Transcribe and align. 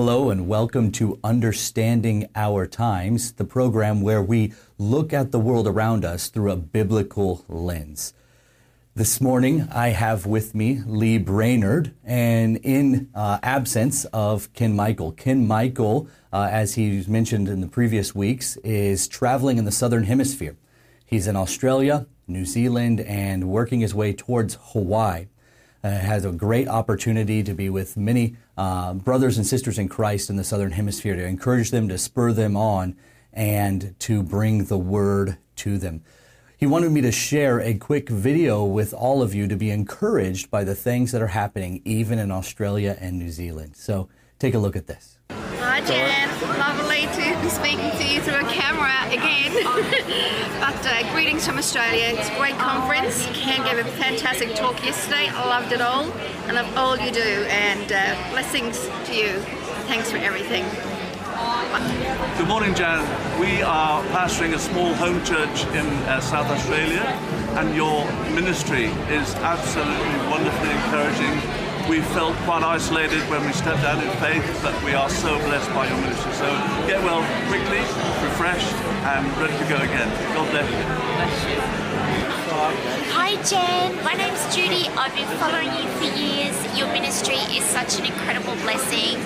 Hello, 0.00 0.30
and 0.30 0.46
welcome 0.46 0.92
to 0.92 1.18
Understanding 1.24 2.28
Our 2.36 2.68
Times, 2.68 3.32
the 3.32 3.44
program 3.44 4.00
where 4.00 4.22
we 4.22 4.52
look 4.78 5.12
at 5.12 5.32
the 5.32 5.40
world 5.40 5.66
around 5.66 6.04
us 6.04 6.28
through 6.28 6.52
a 6.52 6.56
biblical 6.56 7.44
lens. 7.48 8.14
This 8.94 9.20
morning, 9.20 9.66
I 9.72 9.88
have 9.88 10.24
with 10.24 10.54
me 10.54 10.82
Lee 10.86 11.18
Brainard, 11.18 11.96
and 12.04 12.58
in 12.58 13.10
uh, 13.12 13.40
absence 13.42 14.04
of 14.12 14.52
Ken 14.52 14.76
Michael. 14.76 15.10
Ken 15.10 15.48
Michael, 15.48 16.08
uh, 16.32 16.46
as 16.48 16.76
he 16.76 17.04
mentioned 17.08 17.48
in 17.48 17.60
the 17.60 17.66
previous 17.66 18.14
weeks, 18.14 18.56
is 18.58 19.08
traveling 19.08 19.58
in 19.58 19.64
the 19.64 19.72
Southern 19.72 20.04
Hemisphere. 20.04 20.56
He's 21.04 21.26
in 21.26 21.34
Australia, 21.34 22.06
New 22.28 22.44
Zealand, 22.44 23.00
and 23.00 23.48
working 23.48 23.80
his 23.80 23.96
way 23.96 24.12
towards 24.12 24.58
Hawaii. 24.60 25.26
Uh, 25.84 25.90
has 25.90 26.24
a 26.24 26.32
great 26.32 26.66
opportunity 26.66 27.40
to 27.44 27.54
be 27.54 27.70
with 27.70 27.96
many 27.96 28.36
uh, 28.56 28.92
brothers 28.94 29.36
and 29.36 29.46
sisters 29.46 29.78
in 29.78 29.88
Christ 29.88 30.28
in 30.28 30.34
the 30.34 30.42
Southern 30.42 30.72
Hemisphere 30.72 31.14
to 31.14 31.24
encourage 31.24 31.70
them, 31.70 31.88
to 31.88 31.96
spur 31.96 32.32
them 32.32 32.56
on, 32.56 32.96
and 33.32 33.94
to 34.00 34.24
bring 34.24 34.64
the 34.64 34.76
word 34.76 35.38
to 35.54 35.78
them. 35.78 36.02
He 36.56 36.66
wanted 36.66 36.90
me 36.90 37.00
to 37.02 37.12
share 37.12 37.60
a 37.60 37.74
quick 37.74 38.08
video 38.08 38.64
with 38.64 38.92
all 38.92 39.22
of 39.22 39.36
you 39.36 39.46
to 39.46 39.54
be 39.54 39.70
encouraged 39.70 40.50
by 40.50 40.64
the 40.64 40.74
things 40.74 41.12
that 41.12 41.22
are 41.22 41.28
happening 41.28 41.80
even 41.84 42.18
in 42.18 42.32
Australia 42.32 42.96
and 42.98 43.16
New 43.16 43.30
Zealand. 43.30 43.76
So 43.76 44.08
take 44.40 44.54
a 44.54 44.58
look 44.58 44.74
at 44.74 44.88
this. 44.88 45.18
Hi 45.30 45.80
Jan, 45.82 46.28
lovely 46.58 47.02
to 47.02 47.40
be 47.40 47.48
speaking 47.48 47.92
to 47.92 48.04
you 48.12 48.20
through 48.20 48.44
a 48.44 48.50
camera 48.50 48.67
but 49.54 50.86
uh, 50.86 51.12
greetings 51.12 51.46
from 51.46 51.58
Australia. 51.58 52.06
It's 52.18 52.28
a 52.28 52.36
great 52.36 52.58
conference. 52.58 53.26
Ken 53.32 53.64
gave 53.64 53.84
a 53.84 53.88
fantastic 53.92 54.54
talk 54.54 54.84
yesterday. 54.84 55.28
I 55.28 55.46
loved 55.46 55.72
it 55.72 55.80
all 55.80 56.10
and 56.46 56.54
love 56.54 56.76
all 56.76 56.96
you 56.98 57.10
do. 57.10 57.20
And 57.20 57.90
uh, 57.92 58.30
blessings 58.30 58.88
to 59.06 59.14
you. 59.14 59.40
Thanks 59.86 60.10
for 60.10 60.18
everything. 60.18 60.64
Good 62.36 62.48
morning, 62.48 62.74
Jan. 62.74 63.00
We 63.40 63.62
are 63.62 64.02
pastoring 64.06 64.54
a 64.54 64.58
small 64.58 64.94
home 64.94 65.24
church 65.24 65.64
in 65.68 65.86
uh, 66.06 66.20
South 66.20 66.50
Australia, 66.50 67.02
and 67.58 67.74
your 67.74 68.04
ministry 68.32 68.86
is 69.08 69.34
absolutely 69.36 70.30
wonderfully 70.30 70.70
encouraging. 70.70 71.57
We 71.88 72.02
felt 72.02 72.36
quite 72.44 72.62
isolated 72.62 73.22
when 73.30 73.46
we 73.46 73.52
stepped 73.52 73.80
out 73.80 73.96
in 74.04 74.10
faith, 74.20 74.44
but 74.62 74.76
we 74.84 74.92
are 74.92 75.08
so 75.08 75.38
blessed 75.38 75.70
by 75.72 75.88
your 75.88 75.96
ministry. 75.96 76.32
So 76.34 76.44
get 76.86 77.00
well 77.02 77.24
quickly, 77.48 77.80
refreshed, 78.20 78.74
and 79.08 79.24
ready 79.40 79.56
to 79.56 79.64
go 79.72 79.76
again. 79.80 80.08
God 80.36 80.50
bless 80.50 80.68
you. 80.68 80.84
Bless 80.84 81.48
you. 81.48 81.88
Hi 83.16 83.40
Jan, 83.42 83.96
my 84.04 84.12
name's 84.12 84.44
Judy. 84.54 84.88
I've 85.00 85.14
been 85.14 85.28
following 85.38 85.72
you 85.80 85.88
for 85.96 86.12
years. 86.12 86.56
Your 86.76 86.88
ministry 86.92 87.40
is 87.56 87.64
such 87.64 87.98
an 87.98 88.04
incredible 88.04 88.56
blessing. 88.68 89.16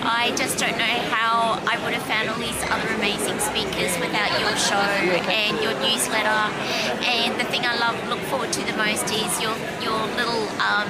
I 0.00 0.32
just 0.36 0.56
don't 0.56 0.78
know 0.78 0.96
how 1.12 1.60
I 1.68 1.76
would 1.84 1.92
have 1.92 2.06
found 2.08 2.30
all 2.30 2.38
these 2.38 2.56
other 2.72 2.88
amazing 2.96 3.38
speakers 3.40 3.92
without 4.00 4.32
your 4.40 4.56
show 4.56 4.80
and 5.28 5.60
your 5.60 5.74
newsletter. 5.84 6.40
And 7.04 7.38
the 7.38 7.44
thing 7.44 7.66
I 7.66 7.76
love, 7.76 7.96
look 8.08 8.20
forward 8.32 8.52
to 8.52 8.64
the 8.64 8.76
most 8.76 9.04
is 9.12 9.36
your 9.42 9.52
your 9.84 10.00
little 10.16 10.48
um, 10.64 10.88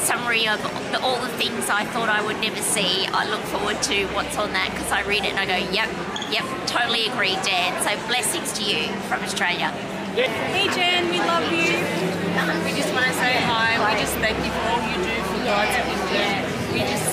summary 0.00 0.48
of 0.48 0.58
all 1.04 1.20
the 1.20 1.28
things 1.36 1.68
I 1.68 1.84
thought 1.84 2.08
I 2.08 2.24
would 2.24 2.40
never 2.40 2.60
see. 2.62 3.06
I 3.12 3.28
look 3.28 3.40
forward 3.52 3.82
to 3.92 4.06
what's 4.16 4.36
on 4.36 4.52
that 4.52 4.70
because 4.72 4.90
I 4.90 5.02
read 5.04 5.24
it 5.24 5.36
and 5.36 5.38
I 5.38 5.46
go, 5.46 5.58
yep, 5.70 5.88
yep, 6.32 6.44
totally 6.66 7.06
agree, 7.06 7.36
Dan. 7.44 7.76
So 7.84 7.92
blessings 8.08 8.52
to 8.58 8.62
you 8.64 8.88
from 9.12 9.22
Australia. 9.22 9.68
Hey 10.16 10.66
Jen, 10.74 11.12
we 11.12 11.20
love 11.22 11.46
you. 11.52 11.70
We 12.66 12.72
just 12.74 12.90
want 12.96 13.06
to 13.06 13.14
say 13.14 13.38
hi. 13.46 13.78
We 13.78 14.00
just 14.00 14.16
thank 14.18 14.36
you 14.42 14.50
for 14.50 14.64
all 14.72 14.82
you 14.82 14.96
do 15.04 15.16
for 15.30 15.38
God's 15.46 15.76
kingdom. 15.86 16.58
We 16.74 16.80
just 16.86 17.06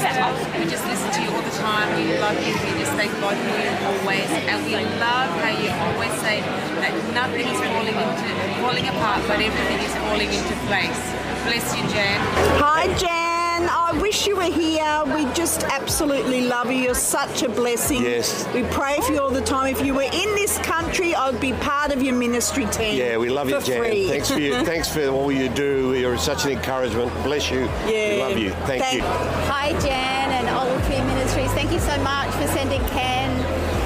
we 0.57 0.65
just 0.69 0.85
listen 0.85 1.09
to 1.11 1.21
you 1.21 1.29
all 1.29 1.41
the 1.41 1.57
time. 1.61 1.93
We 1.97 2.17
love 2.17 2.37
you. 2.41 2.53
We 2.53 2.73
just 2.79 2.93
thank 2.93 3.11
God 3.21 3.35
for 3.37 3.57
you 3.57 3.69
always, 3.85 4.29
and 4.49 4.65
we 4.65 4.73
love 4.97 5.29
how 5.41 5.53
you 5.53 5.69
always 5.69 6.13
say 6.21 6.41
that 6.81 6.93
nothing 7.13 7.45
is 7.45 7.59
falling 7.69 7.97
into 7.97 8.29
falling 8.61 8.87
apart, 8.87 9.21
but 9.27 9.41
everything 9.41 9.79
is 9.81 9.93
falling 10.01 10.29
into 10.33 10.55
place. 10.69 11.26
Bless 11.47 11.77
you, 11.77 11.83
Jan. 11.83 12.19
Hi, 12.59 12.93
Jan. 12.97 13.69
I 13.69 13.97
wish 14.01 14.27
you 14.27 14.35
were 14.35 14.51
here. 14.51 15.03
We 15.15 15.23
just 15.33 15.63
absolutely 15.63 16.41
love 16.41 16.69
you. 16.69 16.77
You're 16.77 16.93
such 16.93 17.41
a 17.41 17.47
blessing. 17.47 18.01
Yes. 18.01 18.45
We 18.53 18.63
pray 18.63 18.99
for 19.07 19.13
you 19.13 19.21
all 19.21 19.29
the 19.29 19.39
time. 19.39 19.73
If 19.73 19.85
you 19.85 19.93
were 19.93 20.01
in 20.11 20.35
this 20.35 20.57
country, 20.57 21.15
I'd 21.15 21.39
be 21.39 21.53
part 21.53 21.93
of 21.93 22.03
your 22.03 22.15
ministry 22.15 22.65
team. 22.65 22.97
Yeah, 22.97 23.17
we 23.17 23.29
love 23.29 23.49
you, 23.49 23.61
Jan. 23.61 23.79
Free. 23.79 24.09
Thanks 24.09 24.29
for 24.29 24.41
you. 24.41 24.65
thanks 24.65 24.89
for 24.93 25.07
all 25.07 25.31
you 25.31 25.47
do. 25.47 25.93
You're 25.93 26.17
such 26.17 26.43
an 26.43 26.51
encouragement. 26.51 27.13
Bless 27.23 27.49
you. 27.49 27.61
Yeah. 27.87 28.15
We 28.15 28.19
love 28.19 28.37
you. 28.37 28.49
Thank, 28.67 28.83
Thank 28.83 28.95
you. 28.97 29.03
Hi, 29.47 29.71
Jan 29.79 30.31
and 30.31 30.49
Olive 30.49 30.85
Tree 30.85 30.99
Ministries. 30.99 31.51
Thank 31.53 31.71
you 31.71 31.79
so 31.79 31.97
much 32.03 32.29
for 32.35 32.47
sending 32.47 32.81
Ken 32.89 33.31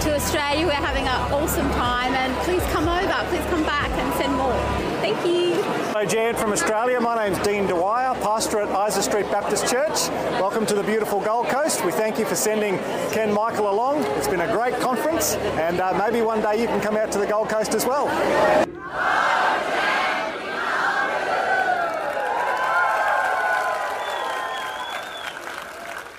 to 0.01 0.15
Australia. 0.15 0.65
We're 0.65 0.73
having 0.73 1.03
an 1.03 1.31
awesome 1.31 1.69
time, 1.73 2.13
and 2.13 2.35
please 2.37 2.63
come 2.73 2.87
over. 2.87 3.29
Please 3.29 3.45
come 3.51 3.63
back 3.65 3.91
and 3.91 4.13
send 4.15 4.33
more. 4.33 4.90
Thank 5.01 5.25
you. 5.25 5.55
Hello, 5.63 6.05
Jan 6.05 6.35
from 6.35 6.51
Australia. 6.51 7.01
My 7.01 7.27
name's 7.27 7.43
Dean 7.43 7.65
Dwyer, 7.65 8.13
pastor 8.21 8.59
at 8.59 8.87
Isa 8.87 9.01
Street 9.01 9.25
Baptist 9.31 9.67
Church. 9.67 10.09
Welcome 10.39 10.63
to 10.67 10.75
the 10.75 10.83
beautiful 10.83 11.19
Gold 11.19 11.47
Coast. 11.47 11.83
We 11.83 11.91
thank 11.91 12.19
you 12.19 12.25
for 12.25 12.35
sending 12.35 12.77
Ken 13.11 13.33
Michael 13.33 13.71
along. 13.71 14.03
It's 14.17 14.27
been 14.27 14.41
a 14.41 14.51
great 14.51 14.79
conference, 14.79 15.33
and 15.57 15.79
uh, 15.79 15.97
maybe 15.97 16.23
one 16.23 16.39
day 16.39 16.61
you 16.61 16.67
can 16.67 16.79
come 16.81 16.97
out 16.97 17.11
to 17.13 17.17
the 17.17 17.25
Gold 17.25 17.49
Coast 17.49 17.73
as 17.73 17.83
well. 17.83 18.09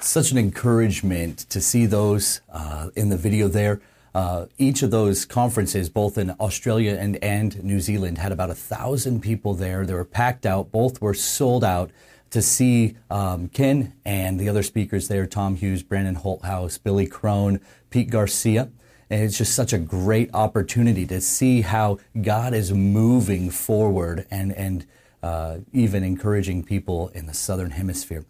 Such 0.00 0.32
an 0.32 0.38
encouragement 0.38 1.38
to 1.50 1.60
see 1.60 1.86
those 1.86 2.40
uh, 2.52 2.88
in 2.96 3.10
the 3.10 3.16
video 3.16 3.46
there. 3.46 3.80
Uh, 4.14 4.46
each 4.58 4.82
of 4.82 4.90
those 4.90 5.24
conferences, 5.24 5.88
both 5.88 6.18
in 6.18 6.30
Australia 6.32 6.96
and, 6.98 7.16
and 7.22 7.62
New 7.64 7.80
Zealand, 7.80 8.18
had 8.18 8.30
about 8.30 8.50
a 8.50 8.54
thousand 8.54 9.20
people 9.20 9.54
there. 9.54 9.86
They 9.86 9.94
were 9.94 10.04
packed 10.04 10.44
out. 10.44 10.70
Both 10.70 11.00
were 11.00 11.14
sold 11.14 11.64
out 11.64 11.90
to 12.30 12.42
see 12.42 12.96
um, 13.10 13.48
Ken 13.48 13.94
and 14.04 14.38
the 14.38 14.48
other 14.48 14.62
speakers 14.62 15.08
there 15.08 15.26
Tom 15.26 15.56
Hughes, 15.56 15.82
Brandon 15.82 16.16
Holthaus, 16.16 16.82
Billy 16.82 17.06
Crone, 17.06 17.60
Pete 17.90 18.10
Garcia. 18.10 18.70
And 19.08 19.22
it's 19.22 19.36
just 19.36 19.54
such 19.54 19.74
a 19.74 19.78
great 19.78 20.30
opportunity 20.32 21.06
to 21.06 21.20
see 21.20 21.60
how 21.60 21.98
God 22.20 22.54
is 22.54 22.72
moving 22.72 23.50
forward 23.50 24.26
and, 24.30 24.52
and 24.52 24.86
uh, 25.22 25.58
even 25.72 26.02
encouraging 26.02 26.64
people 26.64 27.08
in 27.08 27.26
the 27.26 27.34
Southern 27.34 27.72
Hemisphere. 27.72 28.24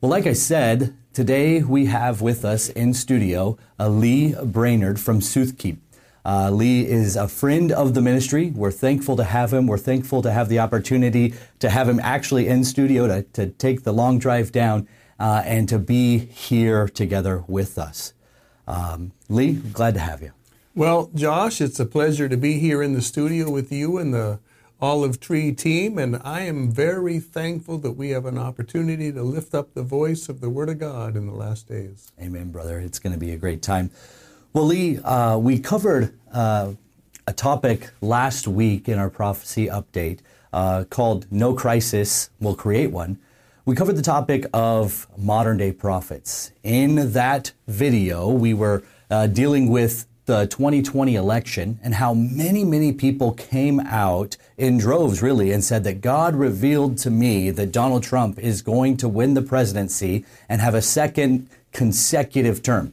Well, 0.00 0.10
like 0.10 0.26
I 0.26 0.32
said, 0.32 0.96
today 1.12 1.62
we 1.62 1.86
have 1.86 2.22
with 2.22 2.44
us 2.44 2.68
in 2.70 2.94
studio 2.94 3.58
uh, 3.78 3.88
Lee 3.88 4.34
Brainard 4.44 4.98
from 4.98 5.20
Soothkeep. 5.20 5.78
Uh, 6.24 6.50
Lee 6.50 6.86
is 6.86 7.16
a 7.16 7.28
friend 7.28 7.72
of 7.72 7.94
the 7.94 8.00
ministry. 8.00 8.52
We're 8.54 8.70
thankful 8.70 9.16
to 9.16 9.24
have 9.24 9.52
him. 9.52 9.66
We're 9.66 9.78
thankful 9.78 10.22
to 10.22 10.30
have 10.30 10.48
the 10.48 10.60
opportunity 10.60 11.34
to 11.58 11.68
have 11.68 11.88
him 11.88 12.00
actually 12.00 12.46
in 12.46 12.64
studio 12.64 13.08
to, 13.08 13.22
to 13.22 13.48
take 13.48 13.82
the 13.82 13.92
long 13.92 14.18
drive 14.18 14.52
down 14.52 14.88
uh, 15.18 15.42
and 15.44 15.68
to 15.68 15.78
be 15.78 16.18
here 16.18 16.88
together 16.88 17.44
with 17.46 17.78
us. 17.78 18.14
Um, 18.66 19.12
Lee, 19.28 19.54
glad 19.54 19.94
to 19.94 20.00
have 20.00 20.22
you. 20.22 20.32
Well, 20.74 21.10
Josh, 21.14 21.60
it's 21.60 21.80
a 21.80 21.84
pleasure 21.84 22.28
to 22.28 22.36
be 22.36 22.58
here 22.58 22.82
in 22.82 22.94
the 22.94 23.02
studio 23.02 23.50
with 23.50 23.72
you 23.72 23.98
and 23.98 24.14
the 24.14 24.38
Olive 24.82 25.20
Tree 25.20 25.52
team, 25.52 25.96
and 25.96 26.20
I 26.24 26.40
am 26.40 26.72
very 26.72 27.20
thankful 27.20 27.78
that 27.78 27.92
we 27.92 28.10
have 28.10 28.26
an 28.26 28.36
opportunity 28.36 29.12
to 29.12 29.22
lift 29.22 29.54
up 29.54 29.74
the 29.74 29.84
voice 29.84 30.28
of 30.28 30.40
the 30.40 30.50
Word 30.50 30.68
of 30.68 30.80
God 30.80 31.14
in 31.14 31.28
the 31.28 31.32
last 31.32 31.68
days. 31.68 32.10
Amen, 32.20 32.50
brother. 32.50 32.80
It's 32.80 32.98
going 32.98 33.12
to 33.12 33.18
be 33.18 33.30
a 33.30 33.36
great 33.36 33.62
time. 33.62 33.92
Well, 34.52 34.66
Lee, 34.66 34.98
uh, 34.98 35.38
we 35.38 35.60
covered 35.60 36.18
uh, 36.32 36.72
a 37.28 37.32
topic 37.32 37.90
last 38.00 38.48
week 38.48 38.88
in 38.88 38.98
our 38.98 39.08
prophecy 39.08 39.68
update 39.68 40.18
uh, 40.52 40.82
called 40.90 41.30
No 41.30 41.54
Crisis 41.54 42.30
Will 42.40 42.56
Create 42.56 42.90
One. 42.90 43.20
We 43.64 43.76
covered 43.76 43.94
the 43.94 44.02
topic 44.02 44.46
of 44.52 45.06
modern 45.16 45.58
day 45.58 45.70
prophets. 45.70 46.50
In 46.64 47.12
that 47.12 47.52
video, 47.68 48.28
we 48.28 48.52
were 48.52 48.82
uh, 49.08 49.28
dealing 49.28 49.70
with 49.70 50.06
the 50.26 50.46
2020 50.46 51.16
election 51.16 51.80
and 51.82 51.94
how 51.94 52.14
many, 52.14 52.64
many 52.64 52.92
people 52.92 53.32
came 53.32 53.80
out 53.80 54.36
in 54.56 54.78
droves, 54.78 55.20
really, 55.20 55.50
and 55.50 55.64
said 55.64 55.82
that 55.84 56.00
God 56.00 56.36
revealed 56.36 56.98
to 56.98 57.10
me 57.10 57.50
that 57.50 57.72
Donald 57.72 58.02
Trump 58.02 58.38
is 58.38 58.62
going 58.62 58.96
to 58.98 59.08
win 59.08 59.34
the 59.34 59.42
presidency 59.42 60.24
and 60.48 60.60
have 60.60 60.74
a 60.74 60.82
second 60.82 61.48
consecutive 61.72 62.62
term. 62.62 62.92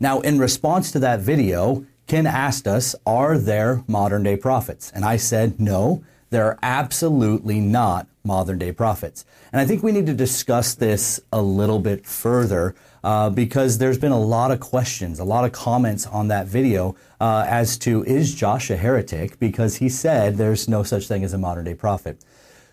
Now, 0.00 0.20
in 0.20 0.38
response 0.38 0.90
to 0.92 0.98
that 1.00 1.20
video, 1.20 1.84
Ken 2.06 2.26
asked 2.26 2.66
us, 2.66 2.94
Are 3.06 3.38
there 3.38 3.84
modern 3.86 4.22
day 4.22 4.36
prophets? 4.36 4.90
And 4.94 5.04
I 5.04 5.16
said, 5.16 5.60
No, 5.60 6.02
there 6.30 6.46
are 6.46 6.58
absolutely 6.62 7.60
not 7.60 8.06
modern 8.24 8.58
day 8.58 8.72
prophets. 8.72 9.24
And 9.52 9.60
I 9.60 9.66
think 9.66 9.82
we 9.82 9.92
need 9.92 10.06
to 10.06 10.14
discuss 10.14 10.74
this 10.74 11.20
a 11.32 11.42
little 11.42 11.78
bit 11.78 12.06
further 12.06 12.74
uh, 13.04 13.30
because 13.30 13.78
there's 13.78 13.98
been 13.98 14.12
a 14.12 14.20
lot 14.20 14.50
of 14.50 14.60
questions, 14.60 15.18
a 15.18 15.24
lot 15.24 15.44
of 15.44 15.52
comments 15.52 16.06
on 16.06 16.28
that 16.28 16.46
video 16.46 16.94
uh, 17.20 17.44
as 17.48 17.76
to 17.78 18.04
is 18.04 18.34
Josh 18.34 18.70
a 18.70 18.76
heretic 18.76 19.38
because 19.38 19.76
he 19.76 19.88
said 19.88 20.36
there's 20.36 20.68
no 20.68 20.82
such 20.82 21.08
thing 21.08 21.24
as 21.24 21.32
a 21.32 21.38
modern 21.38 21.64
day 21.64 21.74
prophet. 21.74 22.18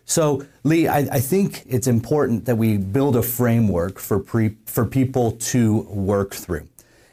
So, 0.05 0.43
Lee, 0.63 0.87
I, 0.87 0.99
I, 0.99 1.19
think 1.19 1.63
it's 1.67 1.85
important 1.85 2.45
that 2.45 2.55
we 2.55 2.77
build 2.77 3.15
a 3.15 3.21
framework 3.21 3.99
for 3.99 4.19
pre, 4.19 4.55
for 4.65 4.83
people 4.83 5.33
to 5.33 5.81
work 5.81 6.33
through. 6.33 6.67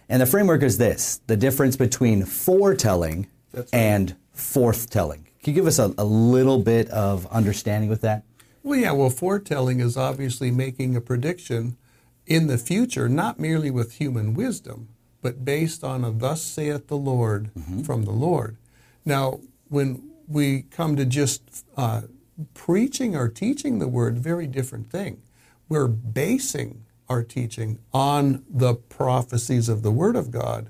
And 0.08 0.22
the 0.22 0.26
framework 0.26 0.62
is 0.62 0.78
this 0.78 1.20
the 1.26 1.36
difference 1.36 1.76
between 1.76 2.24
foretelling 2.24 3.26
right. 3.52 3.68
and 3.72 4.16
forthtelling. 4.34 5.24
Can 5.42 5.52
you 5.52 5.52
give 5.52 5.66
us 5.66 5.78
a, 5.78 5.94
a 5.98 6.04
little 6.04 6.58
bit 6.58 6.88
of 6.88 7.26
understanding 7.26 7.90
with 7.90 8.00
that? 8.00 8.24
Well, 8.62 8.78
yeah, 8.78 8.92
well, 8.92 9.10
foretelling 9.10 9.80
is 9.80 9.96
obviously 9.96 10.50
making 10.50 10.96
a 10.96 11.00
prediction 11.00 11.76
in 12.26 12.46
the 12.46 12.58
future, 12.58 13.08
not 13.08 13.38
merely 13.38 13.70
with 13.70 13.94
human 13.94 14.34
wisdom, 14.34 14.88
but 15.22 15.44
based 15.44 15.82
on 15.84 16.04
a 16.04 16.10
thus 16.10 16.42
saith 16.42 16.88
the 16.88 16.96
Lord 16.96 17.50
from 17.84 18.04
the 18.04 18.12
Lord. 18.12 18.56
Now, 19.04 19.40
when 19.68 20.10
we 20.28 20.62
come 20.62 20.96
to 20.96 21.04
just 21.04 21.64
uh, 21.76 22.02
preaching 22.54 23.16
or 23.16 23.28
teaching 23.28 23.78
the 23.78 23.88
word, 23.88 24.18
very 24.18 24.46
different 24.46 24.90
thing. 24.90 25.22
We're 25.68 25.88
basing 25.88 26.84
our 27.08 27.22
teaching 27.22 27.78
on 27.92 28.44
the 28.48 28.74
prophecies 28.74 29.68
of 29.68 29.82
the 29.82 29.90
Word 29.90 30.16
of 30.16 30.30
God, 30.30 30.68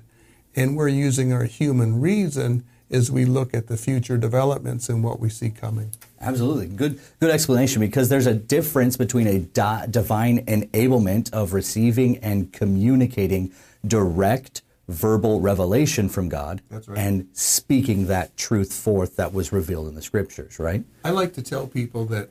and 0.55 0.75
we're 0.75 0.87
using 0.87 1.33
our 1.33 1.45
human 1.45 1.99
reason 1.99 2.63
as 2.89 3.11
we 3.11 3.25
look 3.25 3.53
at 3.53 3.67
the 3.67 3.77
future 3.77 4.17
developments 4.17 4.89
and 4.89 5.03
what 5.03 5.19
we 5.19 5.29
see 5.29 5.49
coming. 5.49 5.91
Absolutely. 6.19 6.67
Good 6.67 6.99
good 7.19 7.29
explanation 7.29 7.79
because 7.79 8.09
there's 8.09 8.25
a 8.25 8.33
difference 8.33 8.97
between 8.97 9.27
a 9.27 9.39
di- 9.39 9.87
divine 9.89 10.45
enablement 10.45 11.31
of 11.31 11.53
receiving 11.53 12.17
and 12.17 12.51
communicating 12.51 13.51
direct 13.85 14.61
verbal 14.87 15.41
revelation 15.41 16.07
from 16.07 16.29
God 16.29 16.61
right. 16.71 16.97
and 16.97 17.27
speaking 17.33 18.07
that 18.07 18.37
truth 18.37 18.73
forth 18.73 19.17
that 19.17 19.33
was 19.33 19.51
revealed 19.51 19.87
in 19.87 19.95
the 19.95 20.01
scriptures, 20.01 20.59
right? 20.59 20.83
I 21.03 21.11
like 21.11 21.33
to 21.33 21.41
tell 21.41 21.67
people 21.67 22.05
that 22.05 22.29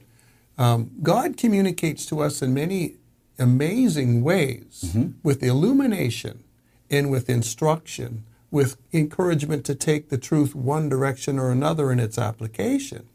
um, 0.58 0.90
God 1.02 1.36
communicates 1.36 2.06
to 2.06 2.20
us 2.20 2.40
in 2.40 2.54
many 2.54 2.96
amazing 3.38 4.22
ways 4.22 4.96
with 5.22 5.42
illumination 5.42 6.44
and 6.90 7.10
with 7.10 7.28
instruction, 7.28 8.24
with 8.50 8.78
encouragement 8.92 9.66
to 9.66 9.74
take 9.74 10.08
the 10.08 10.16
truth 10.16 10.54
one 10.54 10.88
direction 10.88 11.38
or 11.38 11.50
another 11.50 11.92
in 11.92 12.00
its 12.00 12.16
application. 12.16 13.06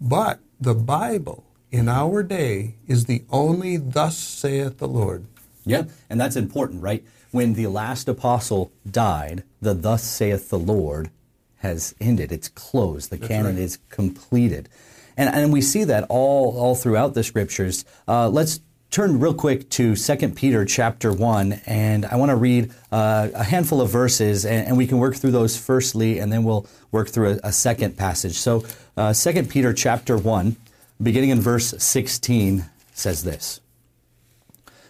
But 0.00 0.40
the 0.60 0.74
Bible 0.74 1.44
in 1.70 1.88
our 1.88 2.22
day 2.22 2.76
is 2.86 3.06
the 3.06 3.24
only 3.30 3.76
thus 3.76 4.16
saith 4.16 4.78
the 4.78 4.88
Lord. 4.88 5.26
Yeah, 5.64 5.84
and 6.10 6.20
that's 6.20 6.36
important, 6.36 6.82
right? 6.82 7.04
When 7.30 7.54
the 7.54 7.66
last 7.68 8.08
apostle 8.08 8.72
died, 8.88 9.44
the 9.60 9.74
thus 9.74 10.04
saith 10.04 10.50
the 10.50 10.58
Lord 10.58 11.10
has 11.56 11.94
ended. 12.00 12.30
It's 12.30 12.48
closed. 12.48 13.10
The 13.10 13.18
canon 13.18 13.56
right. 13.56 13.64
is 13.64 13.78
completed. 13.88 14.68
And, 15.16 15.34
and 15.34 15.52
we 15.52 15.62
see 15.62 15.84
that 15.84 16.04
all, 16.08 16.56
all 16.58 16.74
throughout 16.74 17.14
the 17.14 17.24
scriptures. 17.24 17.84
Uh, 18.06 18.28
let's 18.28 18.60
turn 18.94 19.18
real 19.18 19.34
quick 19.34 19.68
to 19.70 19.96
2 19.96 20.28
Peter 20.36 20.64
chapter 20.64 21.12
1, 21.12 21.62
and 21.66 22.06
I 22.06 22.14
want 22.14 22.30
to 22.30 22.36
read 22.36 22.70
uh, 22.92 23.28
a 23.34 23.42
handful 23.42 23.80
of 23.80 23.90
verses, 23.90 24.46
and, 24.46 24.68
and 24.68 24.76
we 24.76 24.86
can 24.86 24.98
work 24.98 25.16
through 25.16 25.32
those 25.32 25.58
firstly, 25.58 26.20
and 26.20 26.32
then 26.32 26.44
we'll 26.44 26.64
work 26.92 27.08
through 27.08 27.32
a, 27.32 27.48
a 27.48 27.52
second 27.52 27.96
passage. 27.96 28.34
So 28.38 28.64
uh, 28.96 29.12
2 29.12 29.42
Peter 29.46 29.72
chapter 29.72 30.16
1, 30.16 30.54
beginning 31.02 31.30
in 31.30 31.40
verse 31.40 31.74
16, 31.76 32.66
says 32.92 33.24
this. 33.24 33.60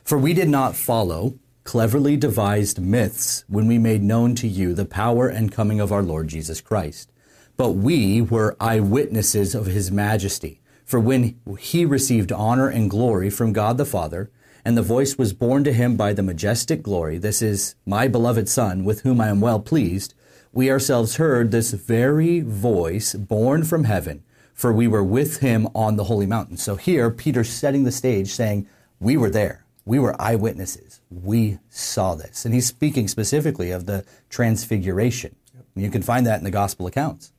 For 0.04 0.18
we 0.18 0.34
did 0.34 0.50
not 0.50 0.76
follow 0.76 1.38
cleverly 1.64 2.18
devised 2.18 2.78
myths 2.78 3.42
when 3.48 3.66
we 3.66 3.78
made 3.78 4.02
known 4.02 4.34
to 4.34 4.46
you 4.46 4.74
the 4.74 4.84
power 4.84 5.28
and 5.28 5.50
coming 5.50 5.80
of 5.80 5.90
our 5.90 6.02
Lord 6.02 6.28
Jesus 6.28 6.60
Christ. 6.60 7.10
But 7.56 7.70
we 7.70 8.20
were 8.20 8.54
eyewitnesses 8.60 9.54
of 9.54 9.64
his 9.64 9.90
majesty. 9.90 10.60
For 10.84 11.00
when 11.00 11.40
he 11.58 11.84
received 11.86 12.30
honor 12.30 12.68
and 12.68 12.90
glory 12.90 13.30
from 13.30 13.52
God 13.52 13.78
the 13.78 13.86
Father, 13.86 14.30
and 14.64 14.76
the 14.76 14.82
voice 14.82 15.16
was 15.16 15.32
borne 15.32 15.64
to 15.64 15.72
him 15.72 15.96
by 15.96 16.12
the 16.12 16.22
majestic 16.22 16.82
glory, 16.82 17.18
This 17.18 17.40
is 17.40 17.74
my 17.86 18.06
beloved 18.06 18.48
Son, 18.48 18.84
with 18.84 19.00
whom 19.00 19.20
I 19.20 19.28
am 19.28 19.40
well 19.40 19.60
pleased, 19.60 20.14
we 20.52 20.70
ourselves 20.70 21.16
heard 21.16 21.50
this 21.50 21.72
very 21.72 22.40
voice 22.40 23.14
borne 23.14 23.64
from 23.64 23.84
heaven, 23.84 24.22
for 24.52 24.72
we 24.72 24.86
were 24.86 25.02
with 25.02 25.40
him 25.40 25.68
on 25.74 25.96
the 25.96 26.04
holy 26.04 26.26
mountain. 26.26 26.58
So 26.58 26.76
here, 26.76 27.10
Peter's 27.10 27.50
setting 27.50 27.84
the 27.84 27.90
stage 27.90 28.28
saying, 28.28 28.68
We 29.00 29.16
were 29.16 29.30
there. 29.30 29.64
We 29.84 29.98
were 29.98 30.20
eyewitnesses. 30.20 31.00
We 31.10 31.58
saw 31.70 32.14
this. 32.14 32.44
And 32.44 32.54
he's 32.54 32.66
speaking 32.66 33.08
specifically 33.08 33.70
of 33.70 33.86
the 33.86 34.04
transfiguration. 34.30 35.34
You 35.74 35.90
can 35.90 36.02
find 36.02 36.26
that 36.26 36.38
in 36.38 36.44
the 36.44 36.50
gospel 36.50 36.86
accounts. 36.86 37.32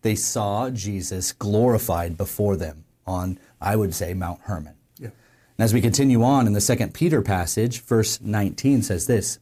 They 0.00 0.14
saw 0.14 0.70
Jesus 0.70 1.32
glorified 1.32 2.16
before 2.16 2.56
them 2.56 2.81
on, 3.06 3.38
I 3.60 3.76
would 3.76 3.94
say, 3.94 4.14
Mount 4.14 4.40
Hermon. 4.42 4.74
Yeah. 4.98 5.10
And 5.58 5.64
as 5.64 5.74
we 5.74 5.80
continue 5.80 6.22
on 6.22 6.46
in 6.46 6.52
the 6.52 6.60
second 6.60 6.94
Peter 6.94 7.22
passage, 7.22 7.80
verse 7.82 8.20
19 8.20 8.82
says 8.82 9.06
this, 9.06 9.38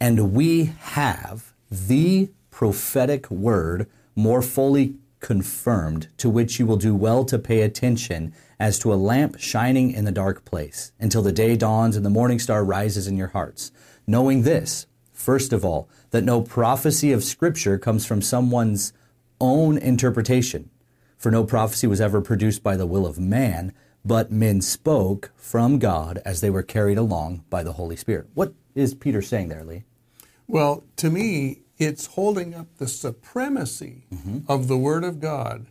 and 0.00 0.32
we 0.32 0.72
have 0.80 1.52
the 1.70 2.30
prophetic 2.50 3.30
word 3.30 3.88
more 4.14 4.42
fully 4.42 4.96
confirmed, 5.20 6.08
to 6.18 6.28
which 6.28 6.58
you 6.58 6.66
will 6.66 6.76
do 6.76 6.94
well 6.94 7.24
to 7.24 7.38
pay 7.38 7.62
attention 7.62 8.32
as 8.60 8.78
to 8.78 8.92
a 8.92 8.96
lamp 8.96 9.38
shining 9.38 9.90
in 9.90 10.04
the 10.04 10.12
dark 10.12 10.44
place, 10.44 10.92
until 11.00 11.22
the 11.22 11.32
day 11.32 11.56
dawns 11.56 11.96
and 11.96 12.04
the 12.04 12.10
morning 12.10 12.38
star 12.38 12.64
rises 12.64 13.06
in 13.06 13.16
your 13.16 13.28
hearts. 13.28 13.72
Knowing 14.06 14.42
this, 14.42 14.86
first 15.12 15.52
of 15.52 15.64
all, 15.64 15.88
that 16.10 16.24
no 16.24 16.40
prophecy 16.40 17.12
of 17.12 17.24
Scripture 17.24 17.78
comes 17.78 18.06
from 18.06 18.22
someone's 18.22 18.92
own 19.40 19.78
interpretation. 19.78 20.70
For 21.16 21.30
no 21.30 21.44
prophecy 21.44 21.86
was 21.86 22.00
ever 22.00 22.20
produced 22.20 22.62
by 22.62 22.76
the 22.76 22.86
will 22.86 23.06
of 23.06 23.18
man, 23.18 23.72
but 24.04 24.30
men 24.30 24.60
spoke 24.60 25.32
from 25.36 25.78
God 25.78 26.20
as 26.24 26.40
they 26.40 26.50
were 26.50 26.62
carried 26.62 26.98
along 26.98 27.44
by 27.50 27.62
the 27.62 27.72
Holy 27.72 27.96
Spirit. 27.96 28.28
What 28.34 28.54
is 28.74 28.94
Peter 28.94 29.22
saying 29.22 29.48
there, 29.48 29.64
Lee? 29.64 29.84
Well, 30.46 30.84
to 30.96 31.10
me, 31.10 31.62
it's 31.78 32.06
holding 32.06 32.54
up 32.54 32.68
the 32.78 32.86
supremacy 32.86 34.04
mm-hmm. 34.12 34.38
of 34.48 34.68
the 34.68 34.78
Word 34.78 35.04
of 35.04 35.20
God, 35.20 35.66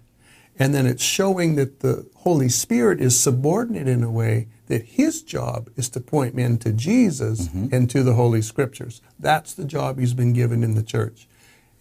and 0.57 0.73
then 0.73 0.85
it's 0.85 1.03
showing 1.03 1.55
that 1.55 1.79
the 1.79 2.07
Holy 2.17 2.49
Spirit 2.49 2.99
is 2.99 3.19
subordinate 3.19 3.87
in 3.87 4.03
a 4.03 4.11
way 4.11 4.47
that 4.67 4.83
His 4.83 5.21
job 5.21 5.69
is 5.75 5.89
to 5.89 5.99
point 5.99 6.35
men 6.35 6.57
to 6.59 6.73
Jesus 6.73 7.47
mm-hmm. 7.47 7.73
and 7.73 7.89
to 7.89 8.03
the 8.03 8.15
Holy 8.15 8.41
Scriptures. 8.41 9.01
That's 9.19 9.53
the 9.53 9.65
job 9.65 9.99
He's 9.99 10.13
been 10.13 10.33
given 10.33 10.63
in 10.63 10.75
the 10.75 10.83
church. 10.83 11.27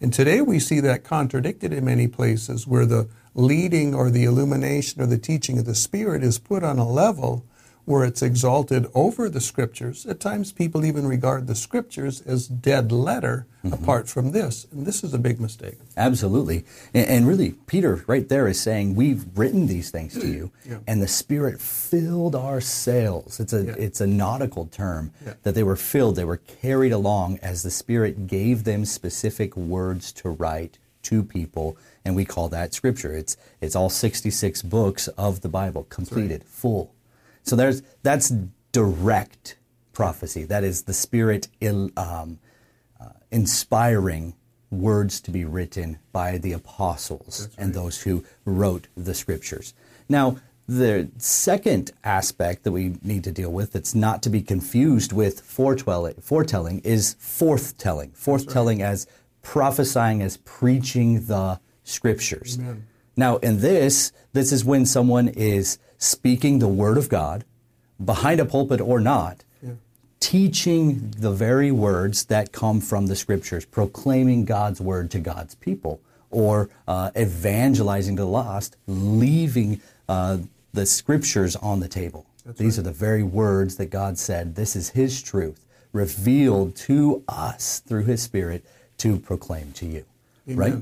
And 0.01 0.13
today 0.13 0.41
we 0.41 0.59
see 0.59 0.79
that 0.81 1.03
contradicted 1.03 1.73
in 1.73 1.85
many 1.85 2.07
places 2.07 2.67
where 2.67 2.85
the 2.85 3.09
leading 3.35 3.93
or 3.93 4.09
the 4.09 4.23
illumination 4.23 5.01
or 5.01 5.05
the 5.05 5.17
teaching 5.17 5.59
of 5.59 5.65
the 5.65 5.75
Spirit 5.75 6.23
is 6.23 6.39
put 6.39 6.63
on 6.63 6.79
a 6.79 6.87
level 6.87 7.45
where 7.85 8.03
it's 8.03 8.23
exalted 8.23 8.87
over 8.95 9.29
the 9.29 9.39
scriptures. 9.39 10.05
At 10.07 10.19
times, 10.19 10.51
people 10.51 10.83
even 10.83 11.05
regard 11.05 11.45
the 11.45 11.53
scriptures 11.53 12.19
as 12.21 12.47
dead 12.47 12.91
letter 12.91 13.45
mm-hmm. 13.63 13.73
apart 13.73 14.09
from 14.09 14.31
this. 14.31 14.65
And 14.71 14.87
this 14.87 15.03
is 15.03 15.13
a 15.13 15.19
big 15.19 15.39
mistake. 15.39 15.77
Absolutely. 15.95 16.65
And, 16.95 17.07
and 17.07 17.27
really, 17.27 17.51
Peter 17.67 18.03
right 18.07 18.27
there 18.27 18.47
is 18.47 18.59
saying, 18.59 18.95
We've 18.95 19.25
written 19.35 19.67
these 19.67 19.91
things 19.91 20.19
to 20.19 20.27
you, 20.27 20.51
Yeah. 20.67 20.79
and 20.87 20.99
the 20.99 21.07
Spirit 21.07 21.61
filled 21.61 22.35
our 22.35 22.59
sails. 22.59 23.39
It's 23.39 23.53
a, 23.53 23.63
Yeah. 23.65 23.75
it's 23.77 24.01
a 24.01 24.07
nautical 24.07 24.65
term 24.65 25.11
Yeah. 25.23 25.33
that 25.43 25.53
they 25.53 25.63
were 25.63 25.75
filled, 25.75 26.15
they 26.15 26.25
were 26.25 26.37
carried 26.37 26.91
along 26.91 27.37
as 27.43 27.61
the 27.61 27.71
Spirit 27.71 28.25
gave 28.25 28.63
them 28.63 28.85
specific 28.85 29.55
words 29.55 30.11
to 30.13 30.29
write 30.29 30.79
to 31.05 31.23
people, 31.23 31.77
and 32.03 32.15
we 32.15 32.25
call 32.25 32.49
that 32.49 32.73
Scripture. 32.73 33.13
It's, 33.13 33.37
it's 33.61 33.75
all 33.75 33.89
66 33.89 34.61
books 34.63 35.07
of 35.09 35.41
the 35.41 35.49
Bible, 35.49 35.83
completed, 35.85 36.43
full. 36.43 36.93
So 37.43 37.55
there's, 37.55 37.81
that's 38.03 38.33
direct 38.71 39.57
prophecy. 39.93 40.43
That 40.43 40.63
is 40.63 40.83
the 40.83 40.93
Spirit 40.93 41.47
il, 41.61 41.89
um, 41.97 42.39
uh, 42.99 43.09
inspiring 43.31 44.35
words 44.71 45.21
to 45.21 45.31
be 45.31 45.45
written 45.45 45.99
by 46.11 46.37
the 46.37 46.51
apostles 46.51 47.49
and 47.57 47.73
those 47.73 48.01
who 48.01 48.23
wrote 48.45 48.87
the 48.95 49.13
scriptures. 49.13 49.73
Now, 50.09 50.37
the 50.67 51.09
second 51.17 51.91
aspect 52.03 52.63
that 52.63 52.71
we 52.71 52.97
need 53.03 53.23
to 53.25 53.31
deal 53.31 53.51
with 53.51 53.73
that's 53.73 53.93
not 53.93 54.23
to 54.23 54.29
be 54.29 54.41
confused 54.41 55.13
with 55.13 55.41
foretelling, 55.41 56.15
foretelling 56.15 56.79
is 56.79 57.15
forthtelling. 57.19 58.17
Forthtelling 58.17 58.81
as 58.81 59.05
prophesying, 59.45 60.21
as 60.21 60.37
preaching 60.37 61.27
the 61.27 61.59
scriptures. 61.83 62.57
Now, 63.15 63.37
in 63.37 63.61
this, 63.61 64.11
this 64.33 64.51
is 64.51 64.65
when 64.65 64.85
someone 64.85 65.29
is 65.29 65.77
speaking 65.97 66.59
the 66.59 66.67
word 66.67 66.97
of 66.97 67.07
God 67.07 67.45
behind 68.03 68.41
a 68.41 68.45
pulpit 68.45 68.81
or 68.81 68.99
not, 68.99 69.43
teaching 70.19 71.13
the 71.19 71.31
very 71.31 71.71
words 71.71 72.25
that 72.25 72.51
come 72.51 72.81
from 72.81 73.05
the 73.05 73.15
scriptures, 73.15 73.63
proclaiming 73.63 74.43
God's 74.43 74.81
word 74.81 75.11
to 75.11 75.19
God's 75.19 75.55
people, 75.55 76.01
or 76.31 76.69
uh, 76.87 77.11
evangelizing 77.15 78.15
the 78.15 78.25
lost, 78.25 78.75
leaving 78.87 79.79
uh, 80.09 80.39
the 80.73 80.85
scriptures 80.85 81.55
on 81.57 81.79
the 81.79 81.87
table. 81.87 82.25
These 82.57 82.79
are 82.79 82.81
the 82.81 82.91
very 82.91 83.23
words 83.23 83.77
that 83.77 83.91
God 83.91 84.17
said, 84.17 84.55
this 84.55 84.75
is 84.75 84.89
His 84.89 85.21
truth, 85.21 85.65
revealed 85.93 86.75
to 86.77 87.23
us 87.27 87.79
through 87.79 88.03
His 88.03 88.21
Spirit 88.21 88.65
to 88.97 89.19
proclaim 89.19 89.71
to 89.73 89.85
you. 89.85 90.05
Right? 90.47 90.75